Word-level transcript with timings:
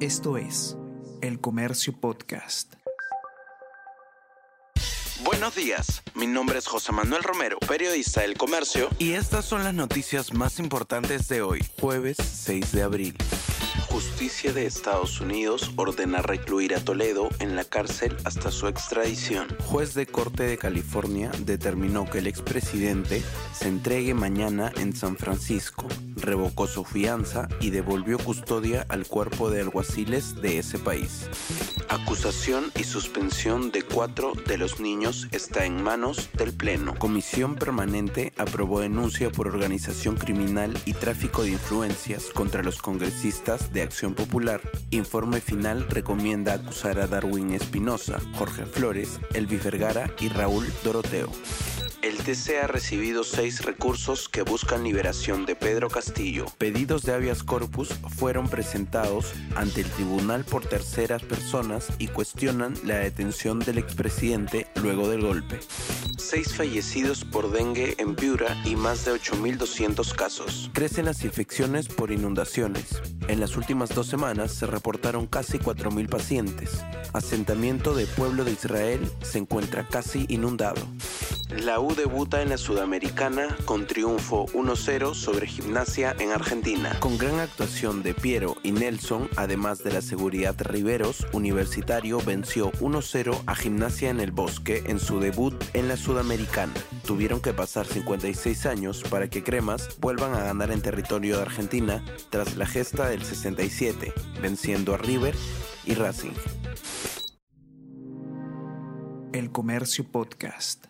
Esto 0.00 0.36
es 0.36 0.76
El 1.22 1.40
Comercio 1.40 1.98
Podcast. 1.98 2.74
Buenos 5.24 5.54
días, 5.54 6.02
mi 6.14 6.26
nombre 6.26 6.58
es 6.58 6.66
José 6.66 6.92
Manuel 6.92 7.22
Romero, 7.22 7.58
periodista 7.60 8.20
del 8.20 8.36
Comercio, 8.36 8.90
y 8.98 9.12
estas 9.12 9.46
son 9.46 9.64
las 9.64 9.72
noticias 9.72 10.34
más 10.34 10.58
importantes 10.58 11.28
de 11.28 11.40
hoy, 11.40 11.64
jueves 11.80 12.18
6 12.18 12.72
de 12.72 12.82
abril. 12.82 13.16
Justicia 13.88 14.52
de 14.52 14.66
Estados 14.66 15.20
Unidos 15.20 15.70
ordena 15.76 16.22
recluir 16.22 16.74
a 16.74 16.80
Toledo 16.80 17.28
en 17.38 17.56
la 17.56 17.64
cárcel 17.64 18.16
hasta 18.24 18.50
su 18.50 18.66
extradición. 18.68 19.48
Juez 19.66 19.94
de 19.94 20.06
Corte 20.06 20.44
de 20.44 20.58
California 20.58 21.30
determinó 21.40 22.08
que 22.08 22.18
el 22.18 22.26
expresidente 22.26 23.22
se 23.52 23.68
entregue 23.68 24.14
mañana 24.14 24.72
en 24.76 24.94
San 24.94 25.16
Francisco, 25.16 25.86
revocó 26.16 26.66
su 26.66 26.84
fianza 26.84 27.48
y 27.60 27.70
devolvió 27.70 28.18
custodia 28.18 28.86
al 28.88 29.06
cuerpo 29.06 29.50
de 29.50 29.60
alguaciles 29.60 30.40
de 30.40 30.58
ese 30.58 30.78
país. 30.78 31.28
Acusación 31.88 32.72
y 32.78 32.84
suspensión 32.84 33.70
de 33.70 33.82
cuatro 33.82 34.32
de 34.46 34.58
los 34.58 34.80
niños 34.80 35.28
está 35.30 35.64
en 35.64 35.82
manos 35.82 36.30
del 36.34 36.52
Pleno. 36.52 36.94
Comisión 36.94 37.54
Permanente 37.54 38.32
aprobó 38.38 38.80
denuncia 38.80 39.30
por 39.30 39.46
organización 39.46 40.16
criminal 40.16 40.76
y 40.84 40.94
tráfico 40.94 41.42
de 41.42 41.50
influencias 41.50 42.26
contra 42.34 42.62
los 42.62 42.82
congresistas 42.82 43.65
de 43.72 43.82
Acción 43.82 44.14
Popular. 44.14 44.60
Informe 44.90 45.40
final 45.40 45.86
recomienda 45.88 46.54
acusar 46.54 46.98
a 46.98 47.06
Darwin 47.06 47.52
Espinosa, 47.52 48.18
Jorge 48.34 48.66
Flores, 48.66 49.20
Elvis 49.34 49.62
Vergara 49.64 50.10
y 50.20 50.28
Raúl 50.28 50.66
Doroteo. 50.84 51.30
El 52.06 52.18
TC 52.18 52.62
ha 52.62 52.68
recibido 52.68 53.24
seis 53.24 53.64
recursos 53.64 54.28
que 54.28 54.42
buscan 54.42 54.84
liberación 54.84 55.44
de 55.44 55.56
Pedro 55.56 55.90
Castillo. 55.90 56.46
Pedidos 56.56 57.02
de 57.02 57.12
habeas 57.12 57.42
corpus 57.42 57.88
fueron 58.16 58.48
presentados 58.48 59.32
ante 59.56 59.80
el 59.80 59.90
tribunal 59.90 60.44
por 60.44 60.64
terceras 60.64 61.24
personas 61.24 61.88
y 61.98 62.06
cuestionan 62.06 62.74
la 62.84 62.98
detención 62.98 63.58
del 63.58 63.78
expresidente 63.78 64.68
luego 64.76 65.08
del 65.08 65.22
golpe. 65.22 65.58
Seis 66.16 66.54
fallecidos 66.54 67.24
por 67.24 67.50
dengue 67.50 67.96
en 67.98 68.14
Piura 68.14 68.56
y 68.64 68.76
más 68.76 69.04
de 69.04 69.12
8.200 69.12 70.14
casos. 70.14 70.70
Crecen 70.74 71.06
las 71.06 71.24
infecciones 71.24 71.88
por 71.88 72.12
inundaciones. 72.12 73.02
En 73.26 73.40
las 73.56 73.62
últimas 73.62 73.88
dos 73.94 74.06
semanas 74.06 74.52
se 74.52 74.66
reportaron 74.66 75.26
casi 75.26 75.58
4.000 75.58 76.10
pacientes. 76.10 76.84
Asentamiento 77.14 77.94
de 77.94 78.04
pueblo 78.06 78.44
de 78.44 78.52
Israel 78.52 79.10
se 79.22 79.38
encuentra 79.38 79.88
casi 79.88 80.26
inundado. 80.28 80.82
La 81.50 81.78
U 81.78 81.94
debuta 81.94 82.42
en 82.42 82.48
la 82.48 82.58
Sudamericana 82.58 83.56
con 83.66 83.86
triunfo 83.86 84.46
1-0 84.46 85.14
sobre 85.14 85.46
Gimnasia 85.46 86.16
en 86.18 86.32
Argentina. 86.32 86.98
Con 86.98 87.18
gran 87.18 87.38
actuación 87.38 88.02
de 88.02 88.14
Piero 88.14 88.56
y 88.64 88.72
Nelson, 88.72 89.28
además 89.36 89.84
de 89.84 89.92
la 89.92 90.02
seguridad 90.02 90.56
Riveros, 90.58 91.24
Universitario 91.32 92.18
venció 92.20 92.72
1-0 92.72 93.44
a 93.46 93.54
Gimnasia 93.54 94.10
en 94.10 94.18
el 94.18 94.32
Bosque 94.32 94.82
en 94.86 94.98
su 94.98 95.20
debut 95.20 95.54
en 95.72 95.86
la 95.86 95.96
Sudamericana. 95.96 96.74
Tuvieron 97.06 97.40
que 97.40 97.52
pasar 97.52 97.86
56 97.86 98.66
años 98.66 99.04
para 99.08 99.30
que 99.30 99.44
Cremas 99.44 100.00
vuelvan 100.00 100.34
a 100.34 100.42
ganar 100.42 100.72
en 100.72 100.82
territorio 100.82 101.36
de 101.36 101.42
Argentina 101.42 102.04
tras 102.30 102.56
la 102.56 102.66
gesta 102.66 103.08
del 103.08 103.22
67, 103.22 104.12
venciendo 104.42 104.94
a 104.94 104.98
River 104.98 105.36
y 105.84 105.94
Racing. 105.94 106.34
El 109.32 109.52
Comercio 109.52 110.10
Podcast. 110.10 110.86